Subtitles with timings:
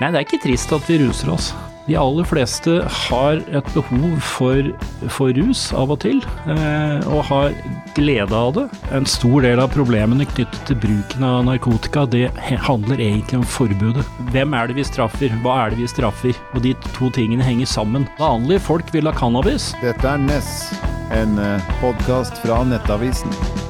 [0.00, 1.50] Nei, det er ikke trist at vi ruser oss.
[1.90, 2.76] De aller fleste
[3.08, 4.68] har et behov for,
[5.10, 6.20] for rus av og til,
[6.52, 7.56] eh, og har
[7.96, 8.66] glede av det.
[8.96, 12.28] En stor del av problemene knyttet til bruken av narkotika, det
[12.68, 14.06] handler egentlig om forbudet.
[14.30, 16.38] Hvem er det vi straffer, hva er det vi straffer?
[16.54, 18.06] Og de to tingene henger sammen.
[18.20, 19.72] Vanlige folk vil ha cannabis.
[19.82, 20.70] Dette er Ness,
[21.16, 21.36] en
[21.82, 23.69] podkast fra Nettavisen.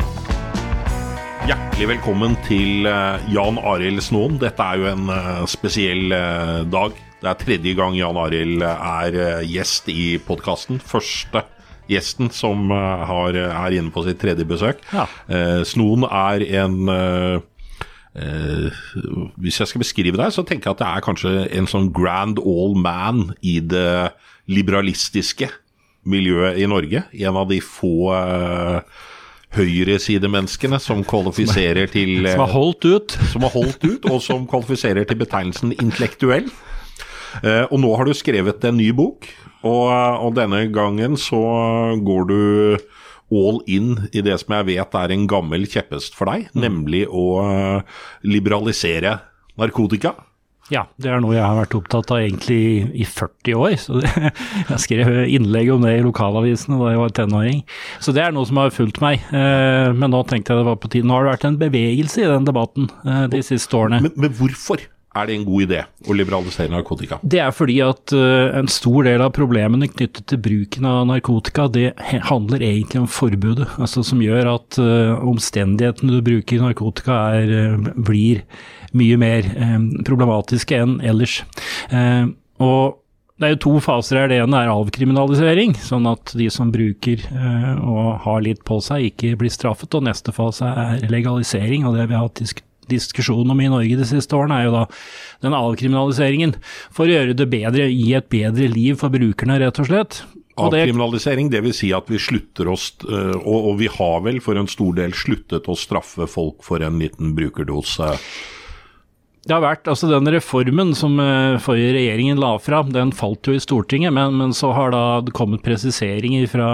[1.48, 4.36] Hjertelig velkommen til eh, Jan Arild Snåen.
[4.42, 6.98] Dette er jo en eh, spesiell eh, dag.
[7.20, 10.80] Det er tredje gang Jan Arild er gjest i podkasten.
[10.80, 11.44] Første
[11.90, 14.78] gjesten som har, er inne på sitt tredje besøk.
[14.94, 15.08] Ja.
[15.66, 16.76] Snoen er en
[18.10, 18.74] Eh,
[19.38, 22.40] hvis jeg skal beskrive deg, så tenker jeg at det er kanskje en sånn grand
[22.42, 24.10] all man i det
[24.50, 25.50] liberalistiske
[26.10, 27.04] miljøet i Norge.
[27.22, 28.80] En av de få eh,
[29.56, 33.16] høyresidemenneskene som kvalifiserer til Som har holdt ut?
[33.32, 36.46] Som har holdt ut, og som kvalifiserer til betegnelsen intellektuell.
[37.42, 39.28] Eh, og nå har du skrevet en ny bok,
[39.66, 39.90] og,
[40.24, 41.40] og denne gangen så
[42.02, 42.40] går du
[43.30, 46.62] all in i det som jeg vet er en gammel kjepphest for deg, mm.
[46.64, 47.26] nemlig å
[48.26, 49.18] liberalisere
[49.60, 50.16] narkotika.
[50.70, 52.60] Ja, det er noe jeg har vært opptatt av egentlig
[52.94, 53.74] i 40 år.
[53.82, 54.10] Så det,
[54.70, 57.64] jeg skrev innlegg om det i lokalavisene da jeg var tenåring.
[57.98, 59.24] Så det er noe som har fulgt meg.
[59.34, 61.08] Eh, men nå tenkte jeg det var på tide.
[61.10, 64.04] Nå har det vært en bevegelse i den debatten eh, de siste årene.
[64.06, 64.86] Men, men hvorfor?
[65.10, 67.18] Er det en god idé å liberalisere narkotika?
[67.22, 71.66] Det er fordi at uh, en stor del av problemene knyttet til bruken av narkotika,
[71.72, 71.88] det
[72.28, 73.66] handler egentlig om forbudet.
[73.82, 78.44] Altså som gjør at uh, omstendighetene du bruker narkotika er, uh, blir
[78.94, 79.46] mye mer
[80.02, 81.36] problematiske enn ellers.
[82.58, 82.96] og
[83.38, 84.32] det er jo to faser her.
[84.32, 87.22] Det ene er avkriminalisering, sånn at de som bruker
[87.86, 89.94] og har litt på seg, ikke blir straffet.
[89.94, 93.96] Og neste fase er legalisering, og det har vi hatt diskutert diskusjon om i Norge
[94.00, 94.84] de siste årene, er jo da
[95.46, 96.56] den avkriminaliseringen.
[96.94, 100.22] For å gjøre det bedre, gi et bedre liv for brukerne, rett og slett.
[100.60, 101.80] Avkriminalisering, dvs.
[101.80, 105.68] Si at vi slutter oss, eh, og, vi har vel for en stor del sluttet
[105.70, 108.16] å straffe folk for en liten brukerdose
[109.48, 113.54] det har vært, altså Den reformen som uh, forrige regjeringen la fram, den falt jo
[113.56, 114.12] i Stortinget.
[114.12, 115.02] Men, men, så har da
[115.36, 116.68] kommet presiseringer fra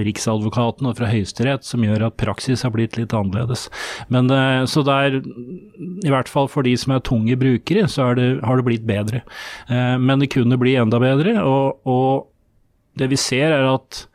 [0.00, 3.66] Riksadvokaten og fra Høyesterett som gjør at praksis har blitt litt annerledes.
[4.08, 5.18] Men uh, Så det er,
[6.06, 9.20] i hvert fall for de som er tunge brukere, så det, har det blitt bedre.
[9.68, 11.36] Uh, men det kunne bli enda bedre.
[11.44, 12.32] og, og
[12.96, 14.06] det vi ser er at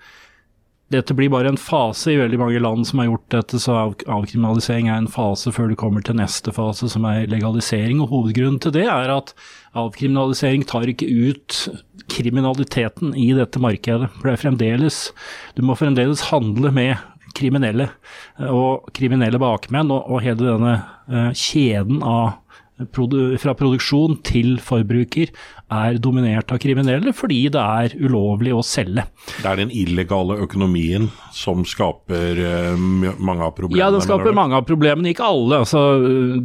[0.92, 3.94] dette blir bare en fase i veldig mange land som har gjort dette, så av,
[4.12, 8.02] avkriminalisering er en fase før du kommer til neste fase, som er legalisering.
[8.04, 9.34] Og hovedgrunnen til det er at
[9.80, 11.62] avkriminalisering tar ikke ut
[12.12, 14.12] kriminaliteten i dette markedet.
[14.18, 15.00] For det er fremdeles
[15.56, 17.00] Du må fremdeles handle med
[17.38, 17.88] kriminelle
[18.52, 20.74] og kriminelle bakmenn, og, og hele denne
[21.08, 22.41] uh, kjeden av
[23.42, 25.32] fra produksjon til forbruker
[25.72, 29.06] er dominert av kriminelle fordi det er ulovlig å selge.
[29.40, 32.82] Det er den illegale økonomien som skaper uh,
[33.18, 33.80] mange av problemene?
[33.80, 35.62] Ja, den skaper mange av problemene, ikke alle.
[35.64, 35.82] Altså,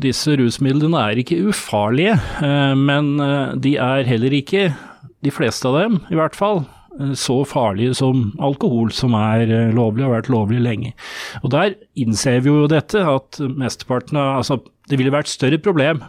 [0.02, 4.70] disse rusmidlene er ikke ufarlige, uh, men uh, de er heller ikke,
[5.24, 6.66] de fleste av dem i hvert fall,
[7.18, 10.92] så farlige som alkohol, som er lovlig og har vært lovlig lenge.
[11.42, 16.00] Og Der innser vi jo dette, at mesteparten av altså, Det ville vært større problem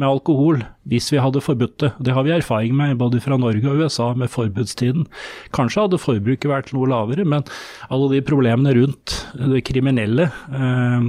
[0.00, 1.90] med alkohol hvis vi hadde forbudt det.
[2.02, 5.04] Det har vi erfaring med både fra Norge og USA med forbudstiden.
[5.54, 7.44] Kanskje hadde forbruket vært noe lavere, men
[7.92, 11.06] alle de problemene rundt det kriminelle eh,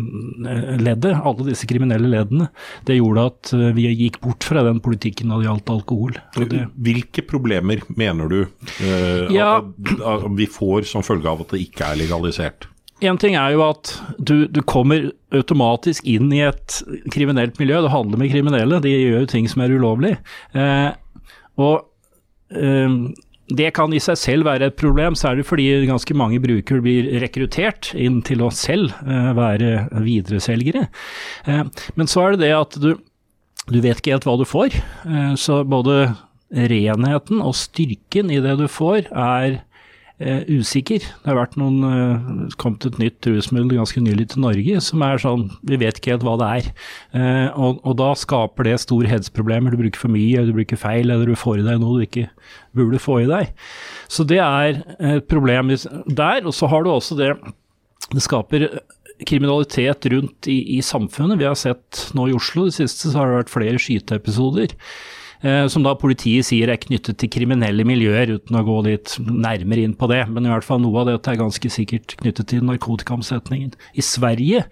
[0.83, 2.49] leddet, alle disse kriminelle leddene,
[2.85, 6.19] det gjorde at eh, vi gikk bort fra den politikken når det gjaldt alkohol.
[6.37, 11.55] Det, Hvilke problemer mener du eh, ja, at, at vi får som følge av at
[11.55, 12.69] det ikke er legalisert?
[13.03, 16.79] En ting er jo at du, du, kommer automatisk inn i et
[17.13, 17.81] kriminelt miljø.
[17.83, 20.15] Du handler med kriminelle, de gjør jo ting som er ulovlig.
[20.55, 20.89] Eh,
[21.61, 21.83] og
[22.55, 22.97] eh,
[23.51, 27.91] det kan i seg selv være et problem, særlig fordi ganske mange brukere blir rekruttert
[27.99, 29.73] inn til å selv eh, være
[30.05, 30.87] videreselgere.
[31.49, 31.65] Eh,
[31.99, 32.93] men så er det det at du,
[33.67, 34.79] du vet ikke helt hva du får.
[35.03, 36.13] Eh, så både
[36.53, 39.61] renheten og styrken i det du får, er
[40.21, 41.03] eh, usikker.
[41.03, 45.21] Det har vært noen eh, kommet et nytt rusmiddel ganske nylig til Norge som er
[45.21, 46.71] sånn Vi vet ikke helt hva det er.
[47.17, 49.73] Eh, og, og, da skaper det store helseproblemer.
[49.73, 52.07] Du bruker for mye, eller du bruker feil, eller du får i deg noe du
[52.07, 52.27] ikke
[52.77, 53.53] burde få i deg.
[54.11, 56.43] Så det er et problem der.
[56.43, 57.35] Og så har du også det
[58.13, 58.67] Det skaper
[59.27, 61.39] kriminalitet rundt i, i samfunnet.
[61.39, 64.73] Vi har sett nå i Oslo det siste så har det vært flere skyteepisoder.
[65.43, 69.83] Eh, som da politiet sier er knyttet til kriminelle miljøer, uten å gå litt nærmere
[69.83, 70.23] inn på det.
[70.31, 73.75] Men i hvert fall noe av dette er ganske sikkert knyttet til narkotikaomsetningen.
[73.99, 74.63] I Sverige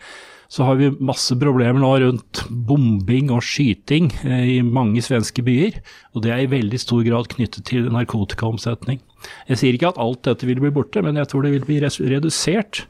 [0.52, 5.78] så har vi masse problemer nå rundt bombing og skyting eh, i mange svenske byer.
[6.16, 9.04] Og det er i veldig stor grad knyttet til narkotikaomsetning.
[9.52, 11.80] Jeg sier ikke at alt dette vil bli borte, men jeg tror det vil bli
[11.84, 12.86] redusert.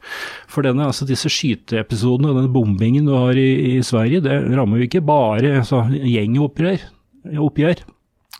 [0.50, 4.80] For denne, altså disse skyteepisodene og den bombingen du har i, i Sverige, det rammer
[4.80, 6.90] jo ikke bare altså, gjengoppgjør.
[7.22, 7.82] Oppgjør.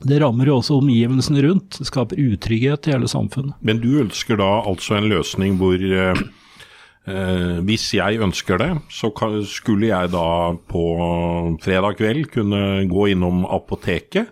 [0.02, 1.78] Det rammer jo også omgivelsene rundt.
[1.78, 3.54] Det skaper utrygghet i hele samfunnet.
[3.62, 6.22] Men du ønsker da altså en løsning hvor eh,
[7.02, 9.10] Eh, hvis jeg ønsker det, så
[9.50, 10.82] skulle jeg da på
[11.62, 14.30] fredag kveld kunne gå innom apoteket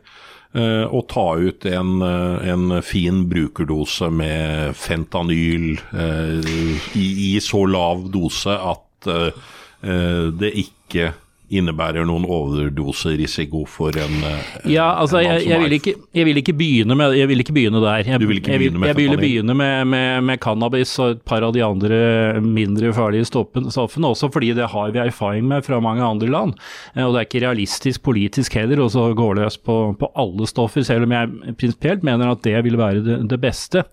[0.54, 6.52] eh, og ta ut en, eh, en, fin brukerdose med fentanyl eh,
[6.94, 11.10] i, i, så lav dose at eh, det ikke
[11.50, 16.40] innebærer noen overdoserisiko for en, eh, ja, altså, en jeg, jeg, vil ikke, jeg, vil
[16.40, 18.04] ikke, begynne med, jeg vil ikke begynne der.
[18.06, 21.24] Jeg, du vil ikke begynne med Jeg vil begynne med, med, med, cannabis og et
[21.26, 21.98] par av de andre
[22.44, 26.54] mindre farlige stoffene, også fordi det har vi erfaring med fra mange andre land.
[26.94, 30.86] Eh, og det er ikke realistisk politisk heller å gå løs på, på, alle stoffer,
[30.86, 33.84] selv om jeg prinsipielt mener at det vil være det, det beste.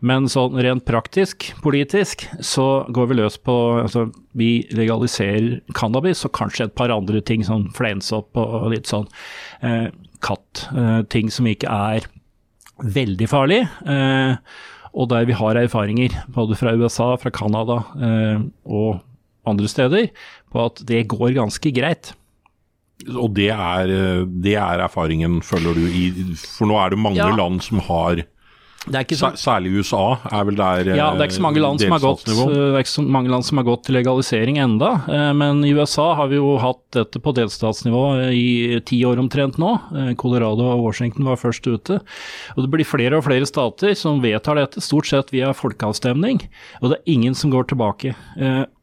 [0.00, 3.54] Men sånn rent praktisk, politisk, så går vi løs på
[3.84, 9.08] altså, Vi legaliserer cannabis og kanskje et par andre ting, sånn fleinsopp og litt sånn
[9.64, 9.88] eh,
[10.24, 10.66] katt.
[10.76, 12.08] Eh, ting som ikke er
[12.82, 13.62] veldig farlig.
[13.86, 14.34] Eh,
[14.92, 19.00] og der vi har erfaringer, både fra USA, fra Canada eh, og
[19.48, 20.10] andre steder,
[20.52, 22.12] på at det går ganske greit.
[23.16, 23.90] Og det er,
[24.44, 27.32] det er erfaringen, føler du, i For nå er det mange ja.
[27.34, 28.22] land som har
[28.82, 32.02] så, Særlig USA er vel der Ja, det er ikke så mange land som har
[32.02, 35.70] gått, er ikke så mange land som har gått til legalisering enda, eh, men i
[35.76, 38.02] USA har vi jo hatt dette på delstatsnivå
[38.34, 39.76] i ti år omtrent nå.
[39.94, 42.00] Eh, Colorado og Washington var først ute.
[42.56, 46.42] Og det blir flere og flere stater som vedtar dette, stort sett via folkeavstemning,
[46.82, 48.16] og det er ingen som går tilbake.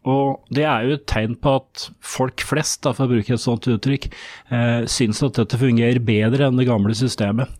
[0.08, 3.44] Og det er jo et tegn på at folk flest, da, for å bruke et
[3.44, 4.08] sånt uttrykk,
[4.48, 7.52] eh, syns at dette fungerer bedre enn det gamle systemet.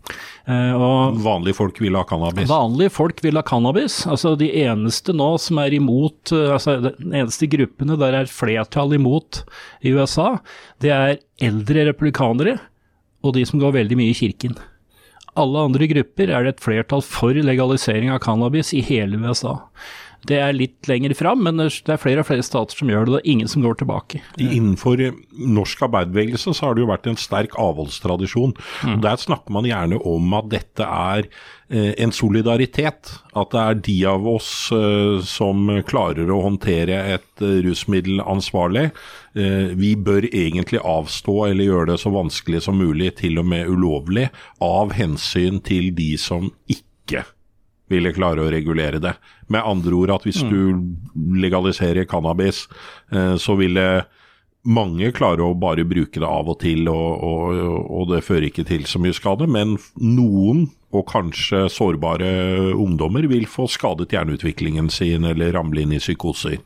[0.48, 0.72] Eh,
[1.20, 2.48] vanlige folk vil ha cannabis?
[2.48, 4.00] Vanlige folk vil ha cannabis.
[4.08, 8.96] Altså De eneste nå som er imot, eh, altså den eneste gruppene der er flertall
[8.96, 9.44] imot
[9.84, 10.38] i USA,
[10.80, 12.58] det er eldre republikanere
[13.20, 14.56] og de som går veldig mye i kirken.
[15.38, 19.60] Alle andre grupper er det et flertall for legalisering av cannabis i hele USA.
[20.28, 23.14] Det er litt lenger fram, men det er flere og flere stater som gjør det.
[23.14, 24.20] Det er ingen som går tilbake.
[24.40, 28.52] Innenfor eh, norsk arbeiderbevegelse så har det jo vært en sterk avholdstradisjon.
[28.84, 28.98] Mm.
[29.06, 33.14] Der snakker man gjerne om at dette er eh, en solidaritet.
[33.32, 38.90] At det er de av oss eh, som klarer å håndtere et rusmiddel ansvarlig.
[39.32, 44.26] Vi bør egentlig avstå eller gjøre det så vanskelig som mulig, til og med ulovlig,
[44.60, 47.22] av hensyn til de som ikke
[47.90, 49.14] ville klare å regulere det.
[49.50, 50.50] Med andre ord at hvis mm.
[50.50, 52.64] du legaliserer cannabis,
[53.12, 53.86] eh, så ville
[54.60, 58.66] mange klare å bare bruke det av og til, og, og, og, det fører ikke
[58.68, 59.48] til så mye skade.
[59.48, 62.30] Men noen, og kanskje sårbare
[62.74, 66.58] ungdommer, vil få skadet hjerneutviklingen sin eller ramle inn i psykoser.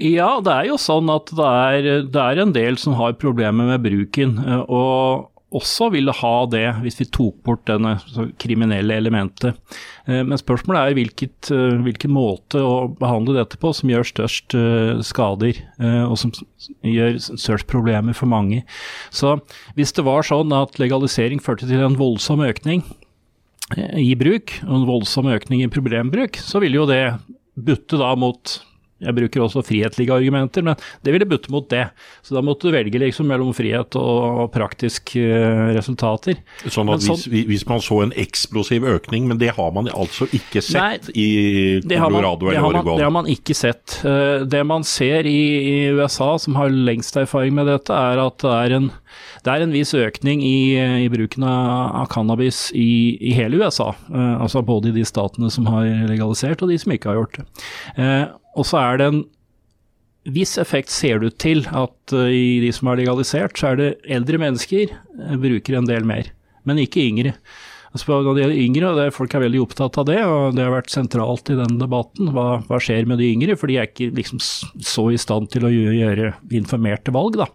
[0.00, 3.68] Ja, det er jo sånn at det er, det er en del som har problemer
[3.74, 4.38] med bruken.
[4.40, 7.96] Eh, og også ville ha det hvis vi tok bort denne
[8.40, 9.58] kriminelle elementet.
[10.06, 14.56] Eh, men spørsmålet er hvilket, eh, hvilken måte å behandle dette på som gjør størst
[14.58, 15.58] eh, skader,
[16.06, 16.32] og som
[16.86, 18.62] gjør størst problemer for mange.
[19.14, 19.38] Så
[19.78, 22.84] hvis det var sånn at legalisering førte til en voldsom økning
[23.76, 27.04] i bruk, og en voldsom økning i problembruk, så ville jo det
[27.60, 28.60] butte da mot
[29.00, 31.86] jeg bruker også frihetlige argumenter, men det ville butte mot det.
[32.26, 36.40] Så da måtte du velge liksom mellom frihet og, praktiske uh, resultater.
[36.66, 40.28] Sånn at sånn, hvis, hvis, man så en eksplosiv økning, men det har man altså
[40.36, 41.28] ikke sett nei, i
[41.86, 42.98] Colorado eller Oregon?
[43.00, 44.00] Det har man ikke sett.
[44.04, 48.40] Uh, det man ser i, i, USA, som har lengst erfaring med dette, er at
[48.44, 48.90] det er en,
[49.44, 50.76] det er en viss økning i,
[51.06, 53.90] i bruken av, cannabis i, i, hele USA.
[54.10, 57.40] Eh, altså både i de statene som har legalisert, og de som ikke har gjort
[57.40, 57.46] det.
[58.58, 59.22] Og så er det en
[60.28, 63.80] viss effekt, ser det ut til, at uh, i de som har legalisert, så er
[63.80, 66.28] det eldre mennesker uh, bruker en del mer,
[66.68, 67.34] men ikke yngre.
[67.90, 70.76] Altså, når det gjelder yngre, og folk er veldig opptatt av det, og det har
[70.76, 72.30] vært sentralt i den debatten.
[72.36, 73.56] Hva, hva skjer med de yngre?
[73.58, 77.48] For de er ikke liksom så i stand til å gjøre informerte valg, da.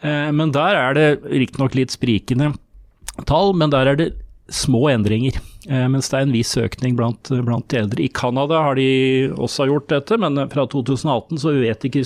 [0.00, 2.54] Uh, men der er det riktignok litt sprikende
[3.28, 4.10] tall, men der er det
[4.50, 5.36] små endringer.
[5.68, 8.02] Eh, mens det er en viss økning blant, blant de eldre.
[8.02, 12.04] I Canada har de også gjort dette, men fra 2018 så vet ikke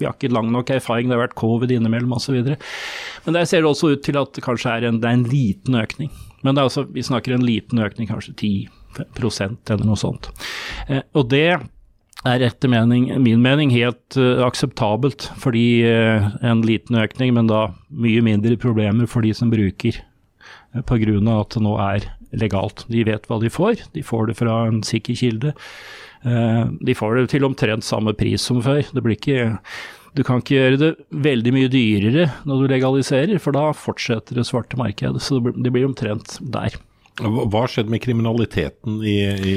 [0.00, 2.38] vi har ikke lang nok erfaring, det har vært covid innimellom osv.
[3.26, 5.28] Men der ser det også ut til at det kanskje er en, det er en
[5.28, 6.10] liten økning.
[6.42, 8.34] Men altså, vi snakker en liten økning, kanskje
[8.96, 10.30] 10% eller noe sånt.
[10.88, 11.60] Eh, og det
[12.28, 17.72] er etter mening, min mening helt uh, akseptabelt, fordi uh, en liten økning, men da
[17.90, 19.98] mye mindre problemer for de som bruker,
[20.74, 21.16] uh, pga.
[21.34, 22.86] at det nå er legalt.
[22.88, 25.56] De vet hva de får, de får det fra en sikker kilde.
[26.22, 28.86] Uh, de får det til omtrent samme pris som før.
[28.92, 29.50] Det blir ikke
[30.12, 30.90] du kan ikke gjøre det
[31.24, 35.22] veldig mye dyrere når du legaliserer, for da fortsetter det svarte markedet.
[35.24, 36.76] Så det blir, det blir omtrent der.
[37.20, 39.16] Hva har skjedd med kriminaliteten i,
[39.52, 39.56] i,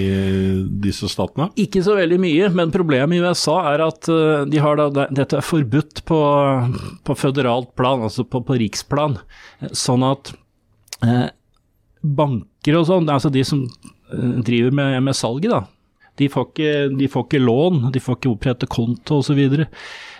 [0.84, 1.48] disse statene?
[1.62, 4.10] Ikke så veldig mye, men problemet i USA er at
[4.52, 6.20] de har da, dette er forbudt på,
[7.08, 9.16] på føderalt plan, altså på, på, riksplan.
[9.72, 10.34] Sånn at
[11.08, 11.30] eh,
[12.04, 13.64] banker og sånn, altså de som
[14.12, 15.64] driver med, med salget, da,
[16.20, 19.28] de får, ikke, de får, ikke, lån, de får ikke opprette konto osv.
[19.28, 19.68] Så, videre.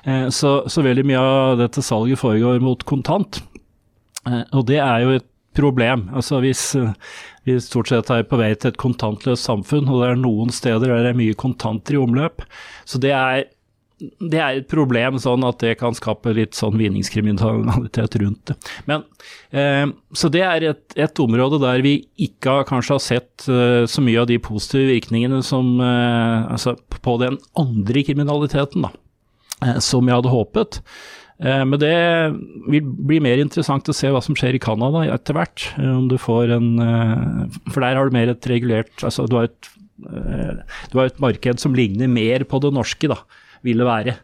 [0.04, 3.42] eh, så Så veldig mye av dette salget foregår mot kontant.
[4.28, 6.08] Eh, og det er jo et problem.
[6.16, 6.68] Altså hvis
[7.46, 10.92] vi stort sett er på vei til et kontantløst samfunn, og det er noen steder
[10.92, 12.46] der det er mye kontanter i omløp,
[12.86, 13.46] så det er
[13.96, 18.56] det er et problem sånn at det kan skape litt sånn vinningskriminalitet rundt det.
[18.90, 19.06] Men,
[19.56, 21.96] eh, så det er et, et, område der vi
[22.28, 26.76] ikke har, kanskje har sett eh, så mye av de positive virkningene som eh, altså
[26.92, 28.92] på den andre kriminaliteten, da,
[29.64, 30.82] eh, som jeg hadde håpet.
[31.44, 31.96] Eh, men det
[32.72, 35.70] vil bli mer interessant å se hva som skjer i Canada etter hvert.
[35.76, 36.70] Eh, om du får en
[37.72, 39.72] For der har du mer et regulert Altså du har et,
[40.92, 43.22] du har et marked som ligner mer på det norske, da
[43.74, 44.16] det være.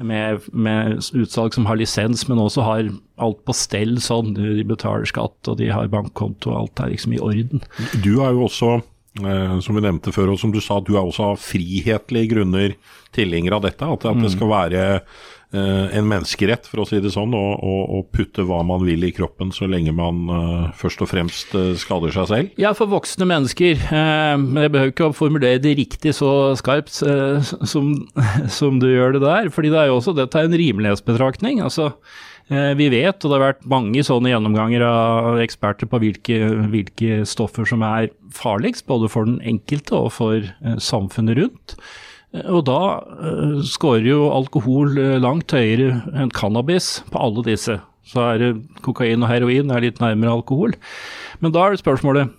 [0.00, 2.86] Med, med, utsalg som har lisens, men også har
[3.20, 4.32] alt på stell sånn.
[4.36, 7.64] De betaler skatt og de har bankkonto, og alt er liksom i orden.
[8.00, 8.78] Du er jo også,
[9.20, 12.76] eh, som vi nevnte før, og som du sa, du er også av frihetlige grunner
[13.16, 13.84] tilhenger av dette.
[13.84, 18.44] At, at det skal være Eh, en menneskerett, for å si det sånn, å putte
[18.46, 22.28] hva man vil i kroppen så lenge man uh, først og fremst uh, skader seg
[22.30, 22.52] selv?
[22.60, 23.80] Ja, for voksne mennesker.
[23.90, 27.92] Uh, men jeg behøver ikke å formulere det riktig så skarpt som,
[28.58, 29.50] som, du gjør det der.
[29.54, 31.62] fordi det er jo også, dette er en rimelighetsbetraktning.
[31.66, 31.92] altså
[32.50, 36.38] vi vet, og det har vært mange sånne gjennomganger av eksperter på hvilke,
[36.72, 40.48] hvilke stoffer som er farligst, både for den enkelte og for
[40.82, 41.76] samfunnet rundt.
[42.30, 47.80] Og da uh, scorer jo alkohol uh, langt høyere enn cannabis på alle disse.
[48.06, 48.50] Så er det
[48.86, 50.76] kokain og heroin er litt nærmere alkohol.
[51.42, 52.30] Men da er det spørsmålet,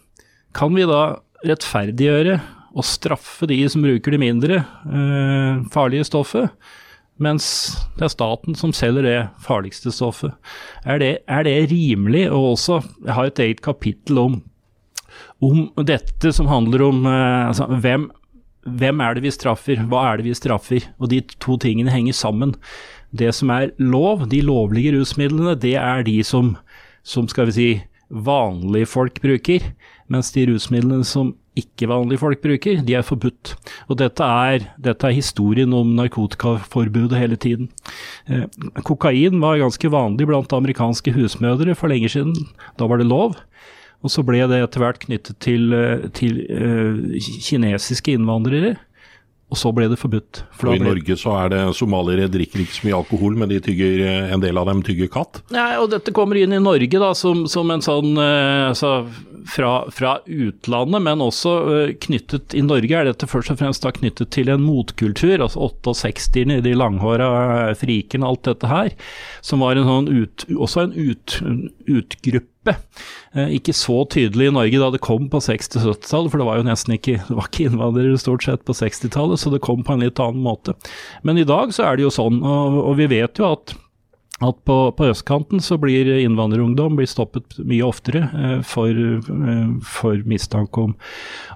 [0.55, 2.39] kan vi da rettferdiggjøre
[2.71, 4.61] og straffe de som bruker det mindre
[5.73, 6.53] farlige stoffet,
[7.19, 7.45] mens
[7.97, 10.35] det er staten som selger det farligste stoffet?
[10.87, 12.29] Er det, er det rimelig?
[12.31, 14.39] Og også, jeg har et eget kapittel om
[15.41, 18.05] om dette som handler om altså, hvem
[18.65, 20.87] hvem er det vi straffer, hva er det vi straffer?
[21.01, 22.55] Og de to tingene henger sammen.
[23.11, 26.55] Det som er lov, de lovlige rusmidlene, det er de som,
[27.03, 27.69] som skal vi si,
[28.11, 29.71] vanlige folk bruker.
[30.11, 33.55] Mens de rusmidlene som ikke-vanlige folk bruker, de er forbudt.
[33.91, 37.69] Og dette er, dette er historien om narkotikaforbudet hele tiden.
[38.27, 38.45] Eh,
[38.87, 42.35] kokain var ganske vanlig blant amerikanske husmødre for lenge siden.
[42.79, 43.35] Da var det lov.
[44.01, 48.77] Og så ble det etter hvert knyttet til, eh, til uh, kinesiske innvandrere.
[49.51, 50.45] Og så ble det forbudt.
[50.55, 53.57] For og I Norge så er det somaliere drikker ikke så mye alkohol, men de
[53.61, 55.41] tygger, eh, en del av dem tygger katt?
[55.51, 58.93] Nei, og dette kommer inn i Norge da, som, som en sånn altså,
[59.51, 61.57] fra, fra, utlandet, men også
[62.07, 66.61] knyttet I Norge er dette først og fremst da knyttet til en motkultur, altså 68-erne,
[66.63, 68.95] de langhåra frikene, alt dette her,
[69.43, 71.37] som var en sånn ut, også en ut,
[71.91, 72.60] utgruppe gruppe.
[72.60, 72.60] Eh,
[73.57, 76.95] ikke så tydelig i Norge da det kom på 60-70-tallet, for det var jo nesten
[76.97, 80.75] ikke, ikke innvandrere stort sett på 60-tallet, så det kom på en litt annen måte.
[81.27, 83.75] Men i dag så er det jo sånn, og, og vi vet jo at
[84.41, 90.21] at på, på, østkanten så blir innvandrerungdom blir stoppet mye oftere eh, for, eh, for
[90.29, 90.95] mistanke om,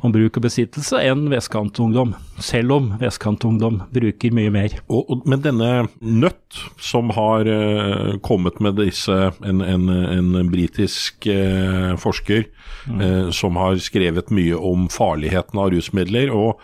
[0.01, 4.77] om, bruk og besittelse enn vestkantungdom, selv om vestkantungdom bruker mye mer.
[4.85, 5.71] Og, og, men denne
[6.05, 9.15] Nødt, som har eh, kommet med disse,
[9.45, 12.45] en, en, en britisk eh, forsker
[12.85, 12.99] mm.
[13.01, 16.61] Eh, som har skrevet mye om farligheten av rusmidler, og,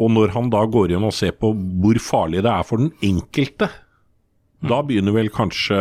[0.00, 2.92] og når han da går inn og ser på hvor farlig det er for den
[3.06, 3.70] enkelte
[4.60, 5.80] da begynner vel kanskje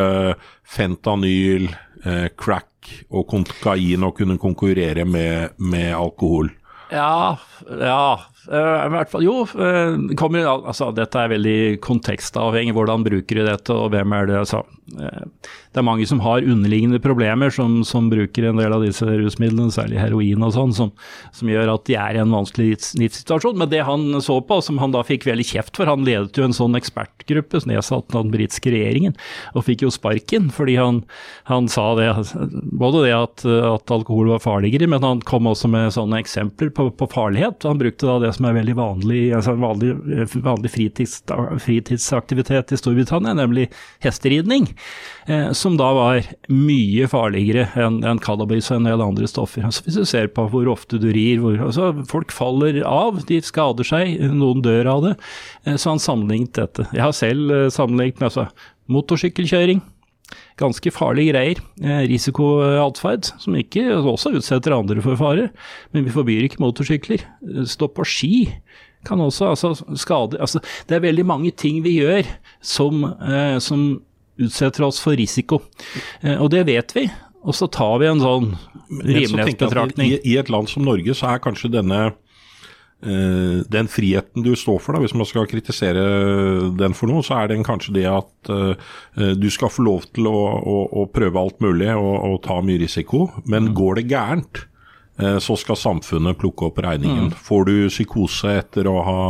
[0.67, 1.69] fentanyl,
[2.05, 6.51] eh, crack og kokain å kunne konkurrere med, med alkohol?
[6.91, 8.19] Ja, ja.
[8.49, 12.73] Uh, fall, jo, uh, kommer, altså, dette er veldig kontekstavhengig.
[12.77, 14.37] Hvordan bruker de dette, og hvem er det?
[14.41, 14.63] Altså,
[14.97, 19.05] uh, det er mange som har underliggende problemer, som, som, bruker en del av disse
[19.05, 20.93] rusmidlene, særlig heroin og sånn, som,
[21.35, 23.59] som, gjør at de er i en vanskelig livssituasjon.
[23.59, 26.47] Men det han så på, som han da fikk veldig kjeft for, han ledet jo
[26.47, 29.13] en sånn ekspertgruppe nedsatt av den britiske regjeringen,
[29.53, 31.03] og fikk jo sparken fordi han,
[31.49, 32.07] han sa det,
[32.79, 36.87] både det at, at, alkohol var farligere, men han kom også med sånne eksempler på,
[36.97, 37.67] på farlighet.
[37.67, 39.91] Han brukte da det det som er veldig vanlig, altså vanlig,
[40.45, 41.19] vanlig fritids,
[41.65, 43.67] fritidsaktivitet i Storbritannia, nemlig
[44.03, 44.69] hesteridning.
[45.27, 49.67] Eh, som da var mye farligere enn en cannabis og en del andre stoffer.
[49.67, 53.41] Altså hvis du ser på hvor ofte du rir, hvor, altså folk faller av, de
[53.43, 55.15] skader seg, noen dør av det.
[55.65, 56.87] Eh, så han sammenlignet dette.
[56.95, 58.49] Jeg har selv eh, sammenlignet med altså,
[58.89, 59.83] motorsykkelkjøring
[60.59, 61.61] ganske farlige greier.
[61.81, 65.49] Eh, risikoatferd, som ikke også utsetter andre for fare.
[65.93, 67.25] Men vi forbyr ikke motorsykler.
[67.45, 68.33] Eh, stå på ski
[69.07, 70.59] kan også altså, skade altså,
[70.89, 72.27] Det er veldig mange ting vi gjør
[72.61, 74.01] som, eh, som
[74.39, 75.61] utsetter oss for risiko.
[76.21, 77.09] Eh, og det vet vi.
[77.43, 78.53] Og så tar vi en sånn
[78.89, 80.17] rimelighetsbetraktning.
[80.17, 82.09] I, I et land som Norge så er kanskje denne
[82.99, 86.01] den friheten du står for, da, hvis man skal kritisere
[86.75, 88.73] den for noe, så er den kanskje det at uh,
[89.39, 92.81] du skal få lov til å, å, å prøve alt mulig og, og, ta mye
[92.81, 93.29] risiko.
[93.45, 93.75] Men mm.
[93.77, 94.61] går det gærent,
[95.23, 97.29] uh, så skal samfunnet plukke opp regningen.
[97.29, 97.37] Mm.
[97.45, 99.21] Får du psykose etter å ha,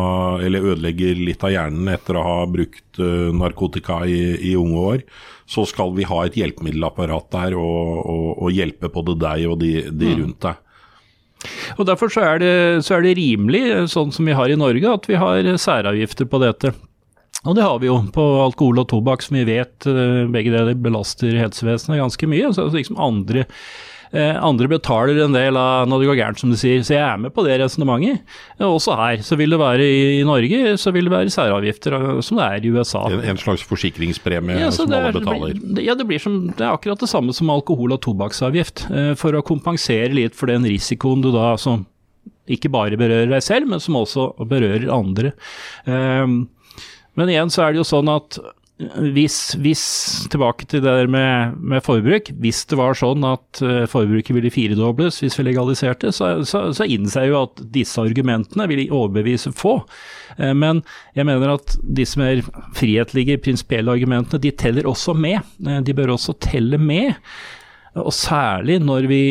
[0.46, 5.04] eller ødelegger litt av hjernen etter å ha brukt narkotika i, i, unge år,
[5.50, 9.76] så skal vi ha et hjelpemiddelapparat der og, og, og hjelpe både deg og de,
[9.94, 10.18] de mm.
[10.24, 10.66] rundt deg.
[11.78, 12.54] Og Derfor så er, det,
[12.86, 16.42] så er, det, rimelig, sånn som vi har i Norge, at vi har særavgifter på
[16.44, 16.74] dette.
[17.48, 20.76] Og det har vi jo på alkohol og tobakk, som vi vet eh, begge deler
[20.76, 22.52] belaster helsevesenet ganske mye.
[22.56, 26.58] Så liksom andre Eh, andre betaler en del av når det går gærent, som du
[26.58, 26.82] sier.
[26.86, 28.24] Så jeg er med på det resonnementet.
[28.66, 29.22] Også her.
[29.26, 32.66] Så vil det være i Norge, så vil det være særavgifter, eh, som det er
[32.66, 33.04] i USA.
[33.14, 35.54] En, en slags forsikringspremie ja, som alle betaler?
[35.62, 38.88] Det, ja, det, blir som, det er akkurat det samme som alkohol- og tobakksavgift.
[38.90, 41.86] Eh, for å kompensere litt for den risikoen du da som
[42.50, 45.36] ikke bare berører deg selv, men som også berører andre.
[45.86, 48.40] Men igjen så er det jo sånn at
[48.80, 49.82] hvis, hvis,
[50.32, 54.52] tilbake til det der med, med, forbruk, hvis det var sånn at uh, forbruket ville
[54.54, 59.52] firedobles hvis vi legaliserte, så, så, så innser jeg jo at disse argumentene vil overbevise
[59.52, 59.82] få.
[60.40, 60.80] Uh, men
[61.18, 62.40] jeg mener at disse mer
[62.78, 65.44] frihetlige, prinsipielle argumentene, de teller også med.
[65.60, 67.18] Uh, de bør også telle med.
[68.00, 69.24] Og særlig når vi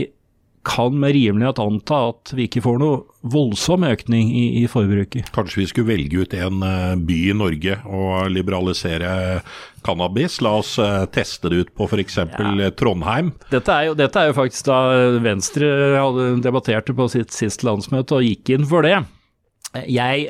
[0.68, 5.30] kan med rimelighet anta at vi ikke får noe voldsom økning i, i, forbruket.
[5.34, 9.40] Kanskje vi skulle velge ut en eh, by i Norge og liberalisere
[9.86, 10.38] cannabis?
[10.44, 12.20] La oss uh, teste det ut på f.eks.
[12.20, 12.72] Ja.
[12.78, 13.32] Trondheim.
[13.52, 14.80] Dette er, jo, dette er, jo, faktisk da
[15.24, 15.70] Venstre
[16.44, 19.00] debatterte på sitt siste landsmøte og gikk inn for det.
[19.88, 20.28] Jeg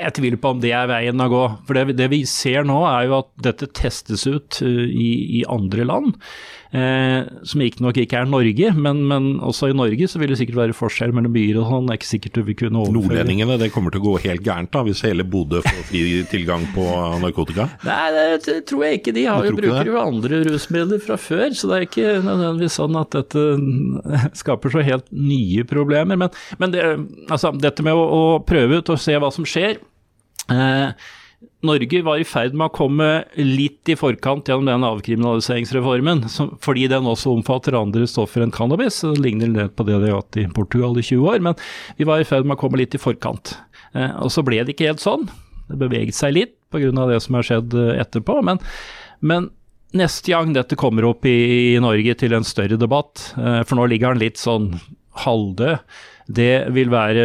[0.00, 1.42] jeg tviler på om det er veien å gå.
[1.68, 5.44] For det, det, vi ser nå, er jo at dette testes ut uh, i, i,
[5.50, 6.14] andre land.
[6.70, 10.60] Eh, som riktignok ikke er Norge, men, men, også i Norge så vil det sikkert
[10.60, 11.88] være forskjell mellom byer og sånn.
[11.88, 14.44] Det er ikke sikkert du vil kunne overføre Nordlendingene, det kommer til å gå helt
[14.46, 16.04] gærent da, hvis hele Bodø får fri
[16.34, 16.86] tilgang på
[17.24, 17.66] narkotika?
[17.88, 19.16] Nei, det tror jeg ikke.
[19.18, 23.00] De har jo, bruker jo andre rusmidler fra før, så det er ikke nødvendigvis sånn
[23.02, 23.46] at dette
[24.44, 26.22] skaper så helt nye problemer.
[26.22, 26.86] Men, men det,
[27.26, 29.80] altså, dette med å, å prøve ut og se hva som skjer
[30.50, 30.90] Eh,
[31.64, 36.22] Norge var i ferd med å komme litt i forkant gjennom den avkriminaliseringsreformen,
[36.60, 39.02] fordi den også omfatter andre stoffer enn cannabis.
[39.04, 41.56] Det ligner litt på det de har hatt i Portugal i 20 år, men
[42.00, 43.54] vi var i ferd med å komme litt i forkant.
[43.92, 45.28] Eh, og så ble det ikke helt sånn.
[45.68, 46.92] Det beveget seg litt pga.
[47.08, 48.40] det som har skjedd eh, etterpå.
[48.44, 48.60] Men,
[49.20, 49.50] men,
[49.96, 54.14] neste gang dette kommer opp i, i Norge til en større debatt, for nå ligger
[54.14, 54.76] den litt sånn
[55.24, 55.80] halvdød
[56.30, 57.24] det vil være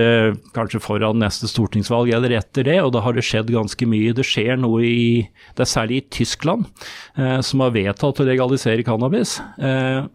[0.55, 4.15] kanskje foran neste stortingsvalg eller etter det, og da har det skjedd ganske mye.
[4.17, 6.65] Det skjer noe i Det er særlig i Tyskland,
[7.17, 9.37] eh, som har vedtatt å legalisere cannabis.
[9.59, 10.07] Eh,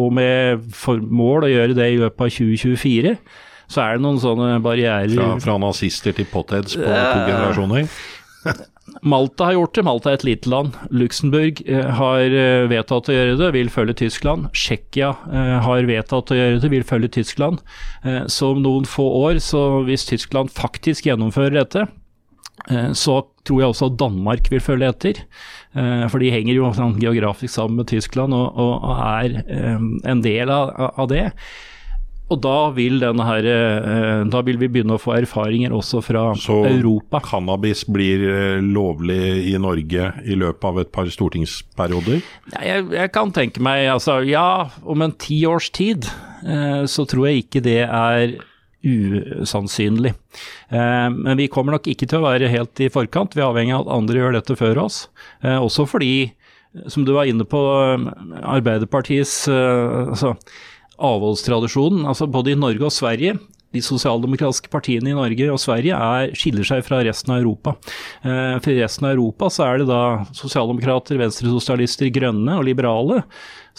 [0.00, 0.66] og med
[1.06, 3.14] mål å gjøre det i løpet av 2024.
[3.70, 7.86] Så er det noen sånne barrierer Fra, fra nazister til potheads på to generasjoner?
[9.02, 9.84] Malta har gjort det.
[9.86, 10.76] Malta er et lite land.
[10.92, 14.50] Luxembourg eh, har eh, vedtatt å gjøre det, vil følge Tyskland.
[14.56, 17.62] Tsjekkia eh, har vedtatt å gjøre det, vil følge Tyskland.
[18.32, 21.86] Så om noen få år, så hvis Tyskland faktisk gjennomfører dette,
[22.96, 23.14] så
[23.48, 25.20] tror jeg også at Danmark vil følge etter.
[25.72, 29.36] For de henger jo sånn geografisk sammen med Tyskland og, er
[30.08, 31.26] en del av det.
[32.30, 36.60] Og da vil, her, eh, da vil vi begynne å få erfaringer også fra Så
[36.68, 37.18] Europa.
[37.18, 42.22] Så cannabis blir eh, lovlig i Norge i løpet av et par stortingsperioder?
[42.54, 46.06] Jeg, jeg kan tenke meg, altså ja, om en ti års tid
[46.46, 48.38] eh, så tror jeg ikke det er
[48.80, 50.14] usannsynlig.
[50.72, 53.34] Men vi kommer nok ikke til å være helt i forkant.
[53.36, 55.02] Vi er avhengig av at andre gjør dette før oss.
[55.44, 56.30] Også fordi,
[56.88, 57.60] som du var inne på,
[58.40, 60.32] Arbeiderpartiets altså,
[61.00, 63.38] avholdstradisjonen, altså både i Norge og Sverige,
[63.74, 67.76] de sosialdemokratiske partiene i Norge og Sverige er, skiller seg fra resten av Europa.
[68.24, 70.02] Eh, for i resten av Europa så er det da
[70.36, 73.22] sosialdemokrater, venstresosialister, grønne og liberale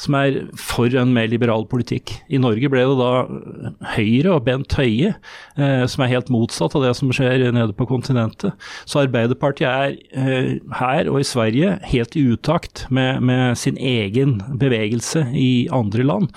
[0.02, 2.14] som er for en mer liberal politikk.
[2.32, 5.14] I Norge ble det da Høyre og Bent Høie,
[5.60, 8.56] eh, som er helt motsatt av det som skjer nede på kontinentet.
[8.90, 14.40] Så Arbeiderpartiet er eh, her og i Sverige helt i utakt med, med sin egen
[14.62, 16.32] bevegelse i andre land.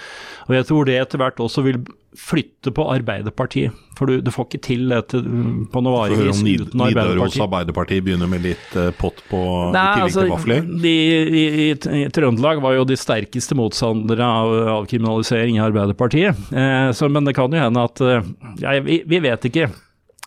[0.48, 1.84] Og jeg tror det etter hvert også vil
[2.18, 3.74] flytte på Arbeiderpartiet.
[3.98, 7.44] For du, du får ikke til dette på noe varig vis uten Nidaros Arbeiderpartiet.
[7.44, 10.68] Arbeiderparti begynner med litt eh, pott på i Nei, tillegg altså, til vafler.
[10.84, 11.68] de, i, i,
[12.00, 16.46] I Trøndelag var jo de sterkeste motstandere av avkriminalisering i Arbeiderpartiet.
[16.54, 18.30] Eh, så, men det kan jo hende at eh,
[18.62, 19.70] ja, vi, vi vet ikke.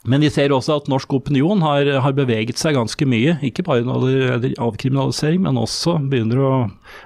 [0.07, 3.35] Men vi ser også at norsk opinion har, har beveget seg ganske mye.
[3.43, 6.51] Ikke bare når det avkriminalisering, men også begynner å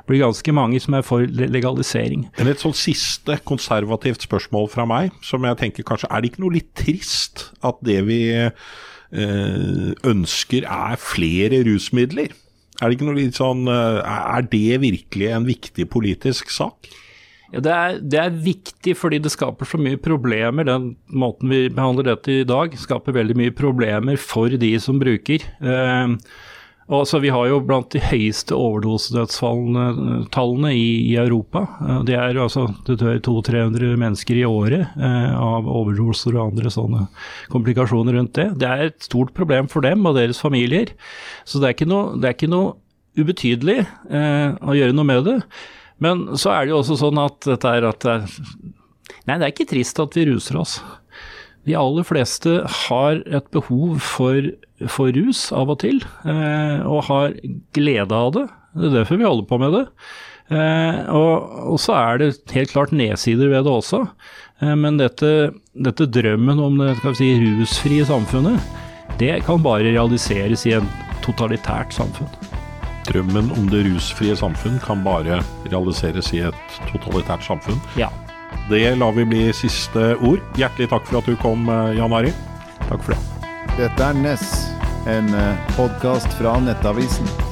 [0.10, 2.28] bli ganske mange som er for legalisering.
[2.38, 6.46] Men et sånn siste konservativt spørsmål fra meg, som jeg tenker kanskje Er det ikke
[6.46, 8.54] noe litt trist at det vi eh,
[10.14, 12.38] ønsker er flere rusmidler?
[12.82, 16.90] Er det sånn eh, Er det virkelig en viktig politisk sak?
[17.52, 20.64] Ja, det, er, det er viktig fordi det skaper så mye problemer.
[20.68, 25.40] Den måten vi behandler dette i dag, skaper veldig mye problemer for de som bruker.
[25.60, 26.08] Eh,
[26.88, 31.66] altså, Vi har jo blant de høyeste overdosedødsfallene i, i Europa.
[31.84, 36.72] Eh, det er altså, det dør 200-300 mennesker i året eh, av overdoser og andre
[36.72, 37.08] sånne
[37.52, 38.48] komplikasjoner rundt det.
[38.64, 40.88] Det er et stort problem for dem og deres familier.
[41.44, 42.78] Så det er ikke noe, er ikke noe
[43.20, 45.40] ubetydelig eh, å gjøre noe med det.
[46.02, 48.08] Men så er det jo også sånn at dette er at
[49.28, 50.80] Nei, det er ikke trist at vi ruser oss.
[51.68, 54.50] De aller fleste har et behov for,
[54.90, 57.36] for rus av og til, eh, og har
[57.78, 58.48] glede av det.
[58.74, 59.84] Det er derfor vi holder på med det.
[60.52, 64.02] Eh, og, og så er det helt klart nedsider ved det også.
[64.64, 68.74] Eh, men dette, dette drømmen om det skal vi si, rusfrie samfunnet,
[69.22, 70.90] det kan bare realiseres i en
[71.22, 72.51] totalitært samfunn.
[73.12, 77.80] Drømmen om det rusfrie samfunn kan bare realiseres i et totalitært samfunn.
[78.00, 78.08] Ja.
[78.70, 80.40] Det lar vi bli siste ord.
[80.60, 82.32] Hjertelig takk for at du kom, eh, Jan Ari.
[82.88, 83.22] Takk for det.
[83.78, 84.72] Dette er Ness,
[85.08, 85.32] en
[85.76, 87.51] podkast fra Nettavisen.